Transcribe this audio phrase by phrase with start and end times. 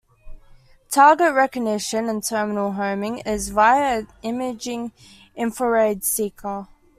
[0.89, 4.91] Target recognition and terminal homing is via an imaging
[5.35, 6.65] infrared seeker.